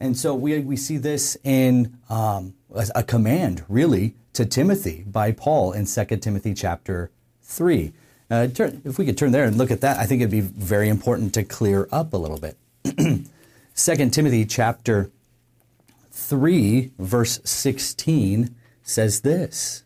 And 0.00 0.16
so 0.16 0.34
we, 0.34 0.58
we 0.60 0.76
see 0.76 0.96
this 0.96 1.36
in 1.44 1.96
um, 2.10 2.54
a 2.74 3.04
command, 3.04 3.64
really, 3.68 4.16
to 4.32 4.44
Timothy 4.44 5.04
by 5.06 5.30
Paul 5.30 5.72
in 5.72 5.86
2 5.86 6.04
Timothy 6.16 6.54
chapter 6.54 7.10
3. 7.42 7.92
Uh, 8.30 8.46
turn, 8.48 8.82
if 8.84 8.98
we 8.98 9.04
could 9.04 9.16
turn 9.16 9.30
there 9.30 9.44
and 9.44 9.56
look 9.56 9.70
at 9.70 9.80
that, 9.82 9.98
I 9.98 10.06
think 10.06 10.20
it'd 10.20 10.30
be 10.30 10.40
very 10.40 10.88
important 10.88 11.34
to 11.34 11.44
clear 11.44 11.88
up 11.92 12.14
a 12.14 12.16
little 12.16 12.38
bit. 12.38 12.56
2 13.76 14.10
Timothy 14.10 14.44
chapter 14.44 15.10
3, 16.10 16.92
verse 16.98 17.40
16 17.44 18.54
says 18.82 19.20
this 19.20 19.84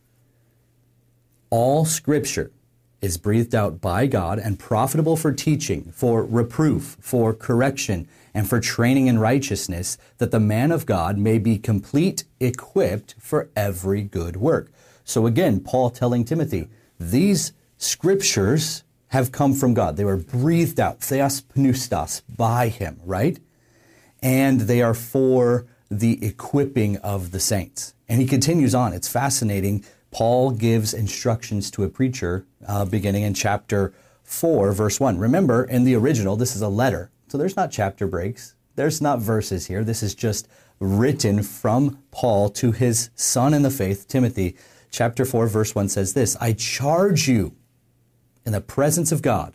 All 1.50 1.84
scripture 1.84 2.52
is 3.00 3.18
breathed 3.18 3.54
out 3.54 3.80
by 3.80 4.06
God 4.06 4.38
and 4.38 4.58
profitable 4.58 5.16
for 5.16 5.32
teaching, 5.32 5.92
for 5.92 6.24
reproof, 6.24 6.96
for 7.00 7.32
correction, 7.34 8.08
and 8.34 8.48
for 8.48 8.60
training 8.60 9.06
in 9.06 9.18
righteousness, 9.18 9.96
that 10.18 10.30
the 10.30 10.40
man 10.40 10.70
of 10.70 10.86
God 10.86 11.18
may 11.18 11.38
be 11.38 11.58
complete, 11.58 12.24
equipped 12.40 13.14
for 13.18 13.48
every 13.56 14.02
good 14.02 14.36
work. 14.36 14.70
So 15.04 15.26
again, 15.26 15.60
Paul 15.60 15.90
telling 15.90 16.24
Timothy, 16.24 16.68
these 16.98 17.52
scriptures 17.78 18.82
have 19.08 19.32
come 19.32 19.54
from 19.54 19.74
God. 19.74 19.96
They 19.96 20.04
were 20.04 20.16
breathed 20.16 20.80
out, 20.80 21.00
theos 21.00 21.42
pneustos, 21.54 22.22
by 22.28 22.68
him, 22.68 23.00
right? 23.04 23.38
And 24.20 24.62
they 24.62 24.82
are 24.82 24.94
for 24.94 25.66
the 25.90 26.24
equipping 26.24 26.96
of 26.98 27.30
the 27.30 27.40
saints. 27.40 27.94
And 28.08 28.20
he 28.20 28.26
continues 28.26 28.74
on. 28.74 28.92
It's 28.92 29.08
fascinating. 29.08 29.84
Paul 30.16 30.52
gives 30.52 30.94
instructions 30.94 31.70
to 31.73 31.85
a 31.85 31.90
preacher 31.90 32.46
uh, 32.66 32.87
beginning 32.87 33.25
in 33.25 33.35
chapter 33.35 33.92
4, 34.23 34.73
verse 34.73 34.99
1. 34.99 35.18
Remember, 35.18 35.62
in 35.62 35.85
the 35.85 35.94
original, 35.94 36.37
this 36.37 36.56
is 36.56 36.62
a 36.62 36.70
letter. 36.70 37.11
So 37.28 37.37
there's 37.37 37.54
not 37.54 37.70
chapter 37.70 38.06
breaks, 38.06 38.54
there's 38.76 39.02
not 39.02 39.20
verses 39.20 39.66
here. 39.66 39.85
This 39.85 40.02
is 40.02 40.14
just 40.14 40.49
written 40.80 41.42
from 41.42 41.99
Paul 42.12 42.49
to 42.49 42.73
his 42.73 43.11
son 43.14 43.52
in 43.52 43.61
the 43.61 43.70
faith, 43.70 44.08
Timothy. 44.08 44.56
Chapter 44.90 45.26
4, 45.26 45.49
verse 45.49 45.75
1 45.75 45.90
says 45.90 46.14
this 46.14 46.35
I 46.40 46.54
charge 46.54 47.28
you 47.28 47.54
in 48.46 48.52
the 48.52 48.62
presence 48.62 49.12
of 49.12 49.20
God 49.20 49.54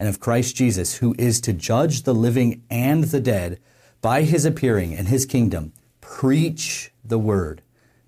and 0.00 0.08
of 0.08 0.18
Christ 0.18 0.56
Jesus, 0.56 0.96
who 0.96 1.14
is 1.16 1.40
to 1.42 1.52
judge 1.52 2.02
the 2.02 2.14
living 2.14 2.64
and 2.68 3.04
the 3.04 3.20
dead 3.20 3.60
by 4.00 4.22
his 4.22 4.44
appearing 4.44 4.94
in 4.94 5.06
his 5.06 5.26
kingdom, 5.26 5.72
preach 6.00 6.90
the 7.04 7.20
word. 7.20 7.62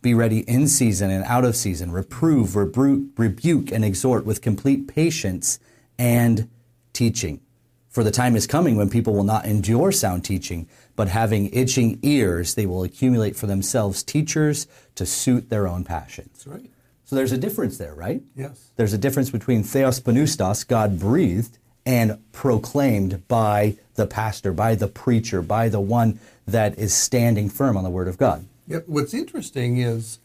Be 0.04 0.12
ready 0.12 0.40
in 0.40 0.68
season 0.68 1.10
and 1.10 1.24
out 1.24 1.46
of 1.46 1.56
season. 1.56 1.90
Reprove, 1.90 2.54
rebuke, 2.54 3.72
and 3.72 3.82
exhort 3.82 4.26
with 4.26 4.42
complete 4.42 4.86
patience 4.86 5.58
and 5.98 6.50
teaching. 6.92 7.40
For 7.88 8.04
the 8.04 8.10
time 8.10 8.36
is 8.36 8.46
coming 8.46 8.76
when 8.76 8.90
people 8.90 9.14
will 9.14 9.24
not 9.24 9.46
endure 9.46 9.92
sound 9.92 10.22
teaching, 10.22 10.68
but 10.94 11.08
having 11.08 11.48
itching 11.54 12.00
ears, 12.02 12.54
they 12.54 12.66
will 12.66 12.82
accumulate 12.82 13.34
for 13.34 13.46
themselves 13.46 14.02
teachers 14.02 14.66
to 14.96 15.06
suit 15.06 15.48
their 15.48 15.66
own 15.66 15.84
passions. 15.84 16.44
Right. 16.46 16.70
So 17.06 17.16
there's 17.16 17.32
a 17.32 17.38
difference 17.38 17.78
there, 17.78 17.94
right? 17.94 18.22
Yes. 18.36 18.72
There's 18.76 18.92
a 18.92 18.98
difference 18.98 19.30
between 19.30 19.62
theos 19.62 20.00
pneustos, 20.00 20.68
God 20.68 21.00
breathed, 21.00 21.56
and 21.86 22.18
proclaimed 22.32 23.26
by 23.26 23.78
the 23.94 24.06
pastor, 24.06 24.52
by 24.52 24.74
the 24.74 24.88
preacher, 24.88 25.40
by 25.40 25.70
the 25.70 25.80
one 25.80 26.20
that 26.46 26.78
is 26.78 26.92
standing 26.92 27.48
firm 27.48 27.78
on 27.78 27.84
the 27.84 27.90
word 27.90 28.08
of 28.08 28.18
God. 28.18 28.44
Yep. 28.66 28.84
What's 28.86 29.14
interesting 29.14 29.78
is 29.78 30.18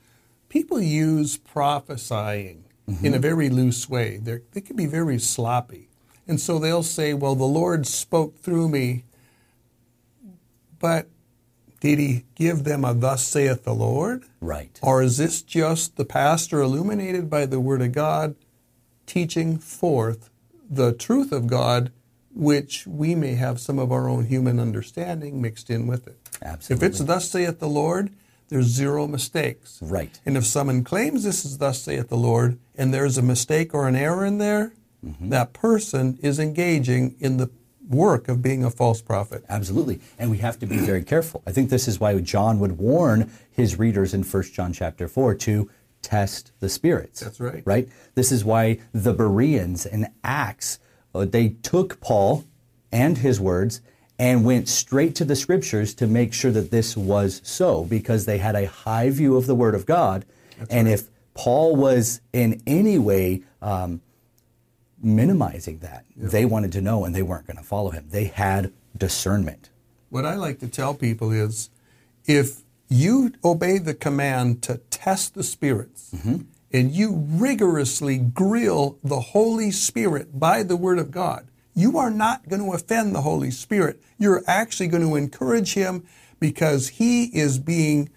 people 0.47 0.81
use 0.81 1.37
prophesying 1.37 2.63
mm-hmm. 2.89 3.05
in 3.05 3.13
a 3.13 3.19
very 3.19 3.49
loose 3.49 3.89
way. 3.89 4.17
They're, 4.17 4.43
they 4.51 4.61
can 4.61 4.75
be 4.75 4.85
very 4.85 5.19
sloppy. 5.19 5.89
And 6.27 6.39
so 6.39 6.59
they'll 6.59 6.83
say, 6.83 7.13
well, 7.13 7.35
the 7.35 7.45
Lord 7.45 7.87
spoke 7.87 8.37
through 8.39 8.69
me, 8.69 9.03
but 10.79 11.07
did 11.79 11.97
he 11.97 12.25
give 12.35 12.65
them 12.65 12.83
a 12.83 12.93
thus 12.93 13.25
saith 13.25 13.63
the 13.63 13.73
Lord? 13.73 14.25
Right. 14.41 14.77
Or 14.81 15.01
is 15.01 15.17
this 15.17 15.41
just 15.41 15.95
the 15.95 16.05
pastor 16.05 16.61
illuminated 16.61 17.29
by 17.29 17.45
the 17.45 17.59
word 17.59 17.81
of 17.81 17.93
God 17.93 18.35
teaching 19.05 19.57
forth 19.57 20.29
the 20.69 20.93
truth 20.93 21.31
of 21.31 21.47
God, 21.47 21.91
which 22.33 22.85
we 22.85 23.15
may 23.15 23.33
have 23.35 23.59
some 23.59 23.79
of 23.79 23.91
our 23.91 24.07
own 24.07 24.25
human 24.25 24.59
understanding 24.59 25.41
mixed 25.41 25.69
in 25.69 25.87
with 25.87 26.05
it? 26.07 26.19
Absolutely. 26.41 26.85
If 26.85 26.91
it's 26.91 26.99
thus 27.01 27.29
saith 27.29 27.59
the 27.59 27.67
Lord, 27.67 28.11
there's 28.49 28.65
zero 28.65 29.07
mistakes. 29.07 29.79
Right. 29.81 30.19
And 30.25 30.35
if 30.35 30.45
someone 30.45 30.83
claims 30.83 31.23
this 31.23 31.45
is 31.45 31.57
thus 31.57 31.81
saith 31.81 32.09
the 32.09 32.17
Lord 32.17 32.59
and 32.75 32.93
there's 32.93 33.17
a 33.17 33.21
mistake 33.21 33.73
or 33.73 33.87
an 33.87 33.95
error 33.95 34.25
in 34.25 34.37
there, 34.37 34.73
mm-hmm. 35.05 35.29
that 35.29 35.53
person 35.53 36.19
is 36.21 36.39
engaging 36.39 37.15
in 37.19 37.37
the 37.37 37.49
work 37.87 38.27
of 38.27 38.41
being 38.41 38.63
a 38.63 38.69
false 38.69 39.01
prophet. 39.01 39.43
Absolutely. 39.49 39.99
And 40.17 40.29
we 40.29 40.37
have 40.37 40.59
to 40.59 40.67
be 40.67 40.77
very 40.77 41.03
careful. 41.03 41.41
I 41.47 41.51
think 41.51 41.69
this 41.69 41.87
is 41.87 41.99
why 41.99 42.19
John 42.19 42.59
would 42.59 42.77
warn 42.77 43.31
his 43.51 43.79
readers 43.79 44.13
in 44.13 44.23
1 44.23 44.43
John 44.53 44.73
chapter 44.73 45.07
4 45.07 45.35
to 45.35 45.69
test 46.01 46.51
the 46.59 46.69
spirits. 46.69 47.19
That's 47.21 47.39
right. 47.39 47.63
Right? 47.65 47.89
This 48.15 48.31
is 48.31 48.45
why 48.45 48.79
the 48.93 49.13
Bereans 49.13 49.85
in 49.85 50.07
Acts, 50.23 50.79
uh, 51.13 51.25
they 51.25 51.49
took 51.49 51.99
Paul 51.99 52.45
and 52.91 53.17
his 53.17 53.39
words 53.39 53.81
and 54.19 54.43
went 54.43 54.67
straight 54.67 55.15
to 55.15 55.25
the 55.25 55.35
scriptures 55.35 55.93
to 55.95 56.05
make 56.05 56.33
sure 56.33 56.51
that 56.51 56.69
this 56.69 56.95
was 56.97 57.39
so 57.43 57.85
because 57.85 58.25
they 58.25 58.37
had 58.37 58.53
a 58.53 58.67
high 58.67 59.09
view 59.09 59.37
of 59.37 59.47
the 59.47 59.55
word 59.55 59.73
of 59.73 59.85
God. 59.85 60.25
That's 60.57 60.69
and 60.69 60.87
right. 60.87 60.93
if 60.93 61.07
Paul 61.33 61.77
was 61.77 62.19
in 62.33 62.61
any 62.67 62.99
way 62.99 63.43
um, 63.61 64.01
minimizing 65.01 65.79
that. 65.79 66.05
Yeah. 66.15 66.27
They 66.27 66.45
wanted 66.45 66.73
to 66.73 66.81
know 66.81 67.05
and 67.05 67.15
they 67.15 67.21
weren't 67.21 67.47
going 67.47 67.57
to 67.57 67.63
follow 67.63 67.91
him. 67.91 68.07
They 68.09 68.25
had 68.25 68.73
discernment. 68.97 69.69
What 70.09 70.25
I 70.25 70.35
like 70.35 70.59
to 70.59 70.67
tell 70.67 70.93
people 70.93 71.31
is 71.31 71.69
if 72.25 72.63
you 72.89 73.31
obey 73.43 73.77
the 73.77 73.93
command 73.93 74.61
to 74.63 74.81
test 74.89 75.35
the 75.35 75.43
spirits 75.43 76.11
mm-hmm. 76.13 76.41
and 76.73 76.91
you 76.91 77.23
rigorously 77.29 78.17
grill 78.17 78.97
the 79.03 79.19
Holy 79.19 79.71
Spirit 79.71 80.37
by 80.37 80.63
the 80.63 80.75
Word 80.75 80.99
of 80.99 81.11
God, 81.11 81.47
you 81.79 81.97
are 81.97 82.11
not 82.11 82.49
going 82.49 82.61
to 82.61 82.73
offend 82.73 83.15
the 83.15 83.21
Holy 83.21 83.51
Spirit. 83.51 84.01
You're 84.17 84.43
actually 84.47 84.87
going 84.87 85.07
to 85.07 85.15
encourage 85.15 85.73
him 85.73 86.05
because 86.39 86.89
he 86.89 87.25
is 87.25 87.57
being 87.57 88.09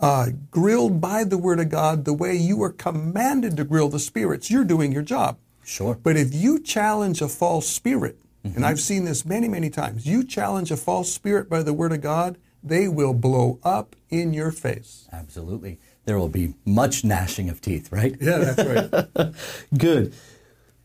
uh, 0.00 0.28
grilled 0.50 1.00
by 1.00 1.24
the 1.24 1.38
Word 1.38 1.60
of 1.60 1.68
God 1.68 2.04
the 2.04 2.12
way 2.12 2.34
you 2.36 2.62
are 2.62 2.72
commanded 2.72 3.56
to 3.56 3.64
grill 3.64 3.88
the 3.88 3.98
spirits. 3.98 4.50
You're 4.50 4.64
doing 4.64 4.92
your 4.92 5.02
job. 5.02 5.38
Sure. 5.64 5.98
But 6.02 6.16
if 6.16 6.32
you 6.32 6.60
challenge 6.60 7.20
a 7.20 7.28
false 7.28 7.68
spirit, 7.68 8.18
mm-hmm. 8.44 8.56
and 8.56 8.64
I've 8.64 8.80
seen 8.80 9.04
this 9.04 9.24
many, 9.24 9.48
many 9.48 9.68
times, 9.68 10.06
you 10.06 10.24
challenge 10.24 10.70
a 10.70 10.76
false 10.76 11.12
spirit 11.12 11.50
by 11.50 11.62
the 11.62 11.74
word 11.74 11.92
of 11.92 12.00
God, 12.00 12.38
they 12.62 12.88
will 12.88 13.14
blow 13.14 13.58
up 13.62 13.94
in 14.08 14.32
your 14.32 14.50
face. 14.50 15.08
Absolutely. 15.12 15.78
There 16.04 16.18
will 16.18 16.28
be 16.28 16.54
much 16.64 17.04
gnashing 17.04 17.50
of 17.50 17.60
teeth, 17.60 17.92
right? 17.92 18.16
Yeah, 18.20 18.38
that's 18.38 19.14
right. 19.14 19.34
Good. 19.78 20.14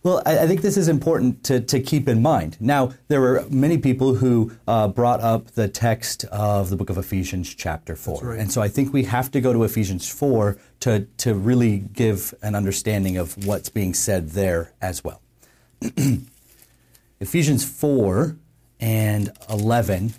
Well, 0.04 0.22
I, 0.26 0.40
I, 0.40 0.48
think 0.48 0.62
this 0.62 0.76
is 0.76 0.90
important 0.90 1.46
to, 1.46 1.62
to 1.62 1.80
keep 1.80 2.10
in 2.10 2.22
mind. 2.22 2.58
Now, 2.60 2.92
there 3.08 3.22
were 3.22 3.46
many 3.50 3.78
people 3.78 4.16
who 4.16 4.52
uh, 4.68 4.90
brought 4.90 5.22
up 5.22 5.52
the 5.52 5.70
text 5.70 6.26
of 6.26 6.70
the 6.70 6.76
book 6.76 6.90
of 6.90 6.98
Ephesians, 6.98 7.56
chapter 7.56 7.96
4. 7.96 8.20
Right. 8.22 8.40
And 8.40 8.52
so 8.52 8.62
I 8.62 8.68
think 8.68 8.92
we 8.92 9.06
have 9.06 9.32
to 9.32 9.40
go 9.40 9.54
to 9.54 9.64
Ephesians 9.64 10.10
4 10.10 10.58
to, 10.82 11.08
to 11.20 11.34
really 11.34 11.78
give 11.78 12.34
an 12.42 12.54
understanding 12.54 13.16
of 13.16 13.46
what's 13.48 13.70
being 13.70 13.94
said 13.94 14.32
there 14.32 14.74
as 14.82 15.06
well. 15.06 15.22
Ephesians 17.22 17.64
4 17.64 18.36
and 18.82 19.32
11. 19.50 20.14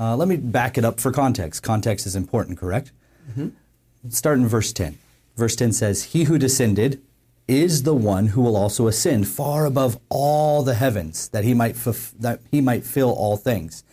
Uh, 0.00 0.16
let 0.16 0.26
me 0.26 0.36
back 0.36 0.76
it 0.76 0.84
up 0.84 0.98
for 0.98 1.12
context. 1.12 1.62
Context 1.62 2.06
is 2.06 2.16
important, 2.16 2.58
correct? 2.58 2.90
Mm-hmm. 3.30 3.50
Start 4.08 4.38
in 4.38 4.48
verse 4.48 4.72
10. 4.72 4.98
Verse 5.36 5.54
10 5.54 5.72
says, 5.72 6.02
He 6.06 6.24
who 6.24 6.38
descended 6.38 7.00
is 7.48 7.82
the 7.82 7.94
one 7.94 8.28
who 8.28 8.40
will 8.40 8.56
also 8.56 8.86
ascend 8.86 9.28
far 9.28 9.66
above 9.66 9.98
all 10.08 10.62
the 10.62 10.74
heavens, 10.74 11.28
that 11.30 11.44
he 11.44 11.54
might 11.54 11.74
that 11.74 12.40
he 12.50 12.60
might 12.60 12.84
fill 12.84 13.10
all 13.10 13.36
things. 13.36 13.84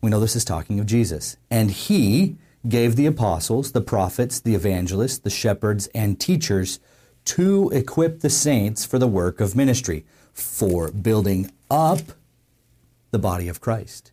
We 0.00 0.10
know 0.10 0.20
this 0.20 0.36
is 0.36 0.44
talking 0.44 0.80
of 0.80 0.86
Jesus, 0.86 1.36
and 1.50 1.70
he 1.70 2.36
gave 2.68 2.96
the 2.96 3.06
apostles, 3.06 3.72
the 3.72 3.80
prophets, 3.80 4.40
the 4.40 4.54
evangelists, 4.54 5.18
the 5.18 5.30
shepherds, 5.30 5.88
and 5.94 6.18
teachers 6.18 6.80
to 7.24 7.70
equip 7.70 8.20
the 8.20 8.30
saints 8.30 8.84
for 8.84 8.98
the 8.98 9.06
work 9.06 9.40
of 9.40 9.56
ministry, 9.56 10.04
for 10.32 10.90
building 10.90 11.50
up 11.70 12.00
the 13.10 13.18
body 13.18 13.48
of 13.48 13.60
Christ 13.60 14.12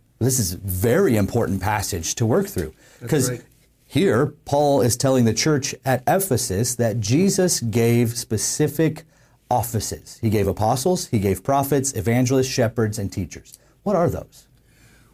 This 0.21 0.37
is 0.37 0.53
a 0.53 0.57
very 0.57 1.17
important 1.17 1.61
passage 1.61 2.13
to 2.15 2.27
work 2.27 2.47
through 2.47 2.75
because 3.01 3.31
right. 3.31 3.43
here 3.87 4.27
Paul 4.45 4.81
is 4.81 4.95
telling 4.95 5.25
the 5.25 5.33
church 5.33 5.73
at 5.83 6.03
Ephesus 6.07 6.75
that 6.75 6.99
Jesus 6.99 7.59
gave 7.59 8.15
specific 8.15 9.03
offices. 9.49 10.19
He 10.21 10.29
gave 10.29 10.47
apostles, 10.47 11.07
he 11.07 11.17
gave 11.17 11.43
prophets, 11.43 11.93
evangelists, 11.93 12.47
shepherds, 12.47 12.99
and 12.99 13.11
teachers. 13.11 13.57
What 13.81 13.95
are 13.95 14.09
those? 14.09 14.47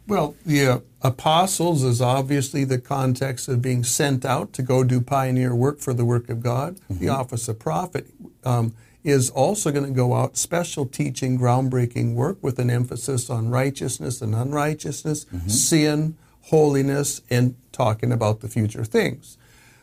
Well, 0.06 0.36
the 0.44 0.66
uh, 0.66 0.78
apostles 1.00 1.82
is 1.84 2.02
obviously 2.02 2.64
the 2.64 2.78
context 2.78 3.48
of 3.48 3.62
being 3.62 3.84
sent 3.84 4.26
out 4.26 4.52
to 4.54 4.62
go 4.62 4.84
do 4.84 5.00
pioneer 5.00 5.54
work 5.54 5.80
for 5.80 5.94
the 5.94 6.04
work 6.04 6.28
of 6.28 6.42
God. 6.42 6.76
Mm-hmm. 6.76 6.98
The 6.98 7.08
office 7.08 7.48
of 7.48 7.58
prophet 7.58 8.06
um, 8.44 8.74
is 9.04 9.30
also 9.30 9.70
going 9.70 9.86
to 9.86 9.92
go 9.92 10.14
out 10.14 10.36
special 10.36 10.84
teaching, 10.84 11.38
groundbreaking 11.38 12.14
work 12.14 12.42
with 12.42 12.58
an 12.58 12.70
emphasis 12.70 13.30
on 13.30 13.48
righteousness 13.48 14.20
and 14.20 14.34
unrighteousness, 14.34 15.24
mm-hmm. 15.26 15.48
sin, 15.48 16.16
holiness, 16.42 17.20
and 17.30 17.54
talking 17.72 18.12
about 18.12 18.40
the 18.40 18.48
future 18.48 18.84
things. 18.84 19.38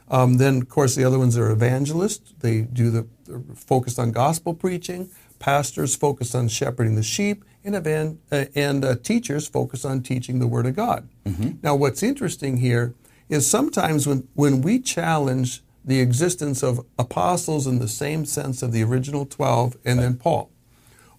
Um, 0.10 0.38
then, 0.38 0.62
of 0.62 0.69
course, 0.69 0.95
the 0.95 1.03
other 1.03 1.17
ones 1.17 1.38
are 1.38 1.50
evangelists. 1.50 2.34
They 2.39 2.62
do 2.62 2.91
the 2.91 3.07
focused 3.55 3.98
on 3.98 4.12
gospel 4.12 4.53
preaching. 4.53 5.10
Pastors 5.39 5.95
focus 5.95 6.36
on 6.36 6.48
shepherding 6.48 6.95
the 6.95 7.03
sheep, 7.03 7.43
and, 7.63 7.75
evan- 7.75 8.19
uh, 8.31 8.45
and 8.55 8.86
uh, 8.86 8.95
teachers 8.95 9.48
focus 9.48 9.84
on 9.84 10.01
teaching 10.01 10.39
the 10.39 10.48
Word 10.48 10.65
of 10.65 10.75
God. 10.75 11.10
Mm-hmm. 11.25 11.51
Now, 11.63 11.75
what's 11.75 12.03
interesting 12.03 12.57
here 12.57 12.93
is 13.27 13.50
sometimes 13.50 14.07
when, 14.07 14.27
when 14.36 14.62
we 14.62 14.79
challenge 14.79 15.63
the 15.86 16.00
existence 16.00 16.63
of 16.63 16.84
apostles 16.98 17.68
in 17.68 17.80
the 17.80 17.88
same 17.88 18.25
sense 18.25 18.63
of 18.63 18.72
the 18.72 18.84
original 18.84 19.25
12 19.25 19.77
and 19.86 20.00
then 20.00 20.18
Paul, 20.18 20.51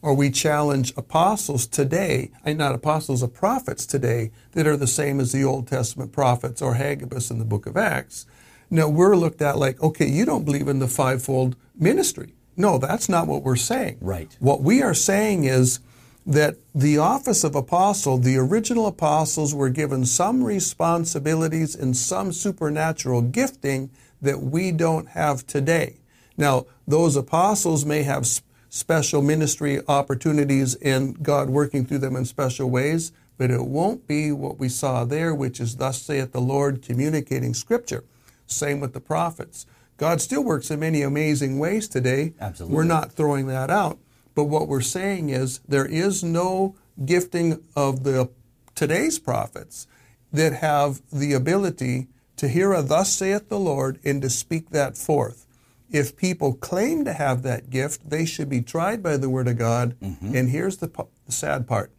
or 0.02 0.12
we 0.12 0.30
challenge 0.30 0.92
apostles 0.96 1.66
today, 1.66 2.32
and 2.44 2.58
not 2.58 2.74
apostles 2.74 3.22
of 3.22 3.32
prophets 3.32 3.86
today, 3.86 4.32
that 4.52 4.66
are 4.66 4.76
the 4.76 4.86
same 4.86 5.20
as 5.20 5.32
the 5.32 5.44
Old 5.44 5.68
Testament 5.68 6.12
prophets 6.12 6.60
or 6.60 6.74
Agabus 6.74 7.30
in 7.30 7.38
the 7.38 7.44
book 7.44 7.66
of 7.66 7.76
Acts. 7.76 8.26
Now, 8.68 8.88
we're 8.88 9.16
looked 9.16 9.40
at 9.40 9.58
like, 9.58 9.80
okay, 9.80 10.08
you 10.08 10.24
don't 10.24 10.44
believe 10.44 10.68
in 10.68 10.80
the 10.80 10.88
fivefold 10.88 11.56
ministry. 11.78 12.34
No, 12.56 12.78
that's 12.78 13.08
not 13.08 13.28
what 13.28 13.42
we're 13.42 13.56
saying. 13.56 13.98
Right. 14.00 14.36
What 14.40 14.62
we 14.62 14.82
are 14.82 14.94
saying 14.94 15.44
is 15.44 15.78
that 16.26 16.56
the 16.74 16.98
office 16.98 17.44
of 17.44 17.54
apostle, 17.54 18.18
the 18.18 18.36
original 18.36 18.86
apostles 18.86 19.54
were 19.54 19.68
given 19.68 20.04
some 20.04 20.42
responsibilities 20.42 21.76
and 21.76 21.96
some 21.96 22.32
supernatural 22.32 23.22
gifting 23.22 23.90
that 24.20 24.40
we 24.40 24.72
don't 24.72 25.08
have 25.10 25.46
today. 25.46 25.96
Now, 26.36 26.66
those 26.86 27.16
apostles 27.16 27.84
may 27.84 28.02
have 28.02 28.26
special 28.68 29.22
ministry 29.22 29.80
opportunities 29.88 30.74
and 30.76 31.22
God 31.22 31.48
working 31.48 31.86
through 31.86 31.98
them 31.98 32.16
in 32.16 32.24
special 32.24 32.68
ways, 32.68 33.12
but 33.38 33.50
it 33.50 33.64
won't 33.64 34.06
be 34.06 34.32
what 34.32 34.58
we 34.58 34.68
saw 34.68 35.04
there, 35.04 35.34
which 35.34 35.60
is 35.60 35.76
thus 35.76 36.00
saith 36.00 36.32
the 36.32 36.40
Lord 36.40 36.82
communicating 36.82 37.54
scripture. 37.54 38.04
Same 38.46 38.80
with 38.80 38.92
the 38.92 39.00
prophets. 39.00 39.66
God 39.96 40.20
still 40.20 40.44
works 40.44 40.70
in 40.70 40.80
many 40.80 41.02
amazing 41.02 41.58
ways 41.58 41.88
today. 41.88 42.34
Absolutely. 42.40 42.76
We're 42.76 42.84
not 42.84 43.12
throwing 43.12 43.46
that 43.46 43.70
out. 43.70 43.98
But 44.34 44.44
what 44.44 44.68
we're 44.68 44.82
saying 44.82 45.30
is 45.30 45.60
there 45.66 45.86
is 45.86 46.22
no 46.22 46.74
gifting 47.04 47.62
of 47.74 48.04
the 48.04 48.28
today's 48.74 49.18
prophets 49.18 49.86
that 50.32 50.52
have 50.52 51.00
the 51.10 51.32
ability 51.32 52.08
to 52.36 52.48
hear 52.48 52.72
a 52.72 52.82
thus 52.82 53.12
saith 53.12 53.48
the 53.48 53.58
Lord 53.58 53.98
and 54.04 54.20
to 54.22 54.30
speak 54.30 54.70
that 54.70 54.96
forth. 54.96 55.46
If 55.90 56.16
people 56.16 56.54
claim 56.54 57.04
to 57.04 57.12
have 57.12 57.42
that 57.42 57.70
gift, 57.70 58.10
they 58.10 58.26
should 58.26 58.48
be 58.48 58.60
tried 58.60 59.02
by 59.02 59.16
the 59.16 59.30
word 59.30 59.48
of 59.48 59.56
God. 59.56 59.98
Mm-hmm. 60.00 60.34
And 60.34 60.50
here's 60.50 60.78
the, 60.78 60.88
the 61.24 61.32
sad 61.32 61.66
part 61.66 61.92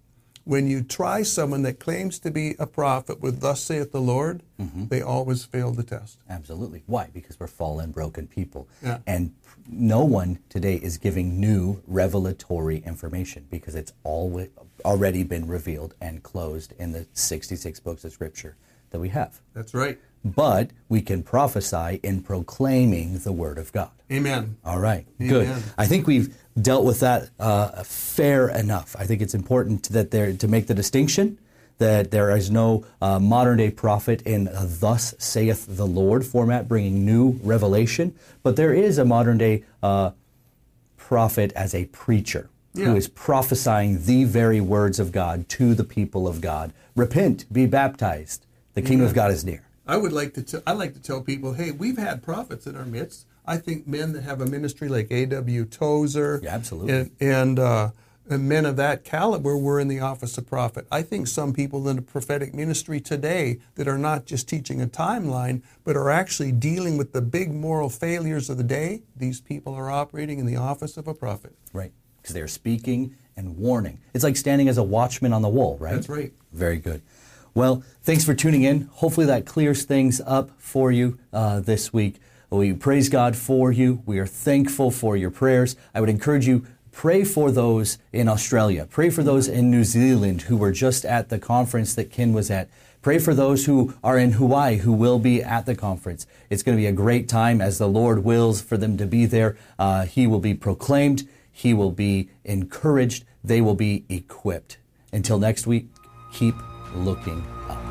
when 0.47 0.65
you 0.65 0.81
try 0.81 1.23
someone 1.23 1.63
that 1.63 1.77
claims 1.77 2.19
to 2.19 2.31
be 2.31 2.55
a 2.57 2.65
prophet 2.65 3.19
with 3.19 3.41
thus 3.41 3.61
saith 3.61 3.91
the 3.91 3.99
Lord, 3.99 4.43
mm-hmm. 4.57 4.87
they 4.87 5.01
always 5.01 5.43
fail 5.43 5.71
the 5.73 5.83
test. 5.83 6.19
Absolutely. 6.29 6.83
Why? 6.85 7.09
Because 7.13 7.37
we're 7.37 7.47
fallen, 7.47 7.91
broken 7.91 8.27
people. 8.27 8.69
Yeah. 8.81 8.99
And 9.05 9.35
no 9.69 10.05
one 10.05 10.39
today 10.47 10.75
is 10.75 10.97
giving 10.97 11.41
new 11.41 11.83
revelatory 11.85 12.77
information 12.77 13.45
because 13.51 13.75
it's 13.75 13.91
all 14.05 14.47
already 14.85 15.23
been 15.23 15.47
revealed 15.47 15.95
and 15.99 16.23
closed 16.23 16.73
in 16.79 16.93
the 16.93 17.07
66 17.11 17.81
books 17.81 18.05
of 18.05 18.13
Scripture 18.13 18.55
that 18.91 18.99
we 18.99 19.09
have. 19.09 19.41
That's 19.53 19.73
right. 19.73 19.99
But 20.23 20.71
we 20.89 21.01
can 21.01 21.23
prophesy 21.23 21.99
in 22.03 22.21
proclaiming 22.21 23.19
the 23.19 23.31
Word 23.31 23.57
of 23.57 23.71
God. 23.71 23.91
Amen. 24.11 24.57
All 24.65 24.79
right. 24.79 25.05
Amen. 25.21 25.29
Good. 25.29 25.63
I 25.77 25.85
think 25.85 26.07
we've 26.07 26.35
dealt 26.59 26.85
with 26.85 27.01
that 27.01 27.29
uh, 27.39 27.83
fair 27.83 28.49
enough. 28.49 28.95
I 28.97 29.05
think 29.05 29.21
it's 29.21 29.33
important 29.33 29.89
that 29.89 30.11
there 30.11 30.33
to 30.33 30.47
make 30.47 30.67
the 30.67 30.73
distinction 30.73 31.37
that 31.77 32.11
there 32.11 32.35
is 32.35 32.49
no 32.49 32.85
uh, 33.01 33.19
modern 33.19 33.57
day 33.57 33.69
prophet 33.69 34.21
in 34.23 34.47
a 34.47 34.65
thus 34.65 35.13
saith 35.19 35.65
the 35.69 35.85
Lord 35.85 36.25
format 36.25 36.67
bringing 36.67 37.05
new 37.05 37.39
revelation, 37.43 38.15
but 38.43 38.55
there 38.55 38.73
is 38.73 38.97
a 38.97 39.05
modern 39.05 39.37
day 39.37 39.63
uh, 39.83 40.11
prophet 40.97 41.53
as 41.55 41.75
a 41.75 41.85
preacher 41.85 42.49
yeah. 42.73 42.85
who 42.85 42.95
is 42.95 43.07
prophesying 43.07 44.03
the 44.05 44.23
very 44.23 44.59
words 44.59 44.99
of 44.99 45.11
God 45.11 45.47
to 45.49 45.73
the 45.73 45.83
people 45.83 46.27
of 46.27 46.41
God. 46.41 46.73
Repent, 46.95 47.51
be 47.51 47.65
baptized. 47.65 48.45
The 48.73 48.81
kingdom 48.81 49.07
of 49.07 49.13
God 49.13 49.31
is 49.31 49.43
near. 49.43 49.66
I 49.87 49.97
would 49.97 50.13
like 50.13 50.33
to. 50.35 50.43
T- 50.43 50.63
I 50.67 50.73
like 50.73 50.93
to 50.93 51.01
tell 51.01 51.21
people, 51.21 51.53
hey, 51.53 51.71
we've 51.71 51.97
had 51.97 52.21
prophets 52.23 52.67
in 52.67 52.75
our 52.75 52.85
midst 52.85 53.25
I 53.47 53.57
think 53.57 53.87
men 53.87 54.11
that 54.11 54.23
have 54.23 54.41
a 54.41 54.45
ministry 54.45 54.89
like 54.89 55.07
A.W. 55.09 55.65
Tozer, 55.65 56.41
yeah, 56.43 56.53
absolutely, 56.53 56.93
and, 56.93 57.11
and, 57.21 57.59
uh, 57.59 57.91
and, 58.29 58.49
men 58.49 58.65
of 58.65 58.75
that 58.75 59.05
caliber 59.05 59.57
were 59.57 59.79
in 59.79 59.87
the 59.87 60.01
office 60.01 60.37
of 60.37 60.45
prophet. 60.47 60.85
I 60.91 61.01
think 61.01 61.27
some 61.27 61.53
people 61.53 61.87
in 61.87 61.95
the 61.95 62.01
prophetic 62.01 62.53
ministry 62.53 62.99
today 62.99 63.59
that 63.75 63.87
are 63.87 63.97
not 63.97 64.25
just 64.25 64.49
teaching 64.49 64.81
a 64.81 64.87
timeline, 64.87 65.61
but 65.85 65.95
are 65.95 66.09
actually 66.09 66.51
dealing 66.51 66.97
with 66.97 67.13
the 67.13 67.21
big 67.21 67.53
moral 67.53 67.89
failures 67.89 68.49
of 68.49 68.57
the 68.57 68.65
day. 68.65 69.03
These 69.15 69.39
people 69.39 69.73
are 69.73 69.89
operating 69.89 70.39
in 70.39 70.45
the 70.45 70.57
office 70.57 70.97
of 70.97 71.07
a 71.07 71.13
prophet. 71.13 71.55
Right, 71.71 71.93
because 72.21 72.33
they're 72.33 72.49
speaking 72.49 73.15
and 73.37 73.55
warning. 73.57 74.01
It's 74.13 74.25
like 74.25 74.35
standing 74.35 74.67
as 74.67 74.77
a 74.77 74.83
watchman 74.83 75.31
on 75.31 75.41
the 75.41 75.49
wall, 75.49 75.77
right? 75.79 75.93
That's 75.93 76.09
right. 76.09 76.33
Very 76.51 76.79
good. 76.79 77.01
Well, 77.57 77.81
thanks 78.03 78.23
for 78.23 78.35
tuning 78.35 78.61
in. 78.61 78.81
Hopefully 78.93 79.25
that 79.25 79.47
clears 79.47 79.83
things 79.83 80.21
up 80.27 80.51
for 80.59 80.91
you 80.91 81.17
uh, 81.33 81.59
this 81.59 81.91
week. 81.91 82.19
We 82.51 82.71
praise 82.73 83.09
God 83.09 83.35
for 83.35 83.71
you. 83.71 84.03
We 84.05 84.19
are 84.19 84.27
thankful 84.27 84.91
for 84.91 85.17
your 85.17 85.31
prayers. 85.31 85.75
I 85.91 85.99
would 85.99 86.07
encourage 86.07 86.45
you 86.45 86.67
pray 86.91 87.23
for 87.23 87.49
those 87.49 87.97
in 88.13 88.27
Australia. 88.29 88.85
Pray 88.87 89.09
for 89.09 89.23
those 89.23 89.47
in 89.47 89.71
New 89.71 89.83
Zealand 89.83 90.43
who 90.43 90.55
were 90.55 90.71
just 90.71 91.03
at 91.03 91.29
the 91.29 91.39
conference 91.39 91.95
that 91.95 92.11
Ken 92.11 92.31
was 92.31 92.51
at. 92.51 92.69
Pray 93.01 93.17
for 93.17 93.33
those 93.33 93.65
who 93.65 93.95
are 94.03 94.19
in 94.19 94.33
Hawaii 94.33 94.77
who 94.77 94.93
will 94.93 95.17
be 95.17 95.41
at 95.41 95.65
the 95.65 95.73
conference. 95.73 96.27
It's 96.51 96.61
going 96.61 96.77
to 96.77 96.81
be 96.81 96.85
a 96.85 96.91
great 96.91 97.27
time 97.27 97.59
as 97.59 97.79
the 97.79 97.89
Lord 97.89 98.23
wills 98.23 98.61
for 98.61 98.77
them 98.77 98.97
to 98.97 99.07
be 99.07 99.25
there. 99.25 99.57
Uh, 99.79 100.05
he 100.05 100.27
will 100.27 100.41
be 100.41 100.53
proclaimed. 100.53 101.27
He 101.51 101.73
will 101.73 101.91
be 101.91 102.29
encouraged. 102.45 103.25
They 103.43 103.61
will 103.61 103.73
be 103.73 104.05
equipped. 104.09 104.77
Until 105.11 105.39
next 105.39 105.65
week, 105.65 105.87
keep 106.31 106.53
looking 106.95 107.43
up. 107.69 107.86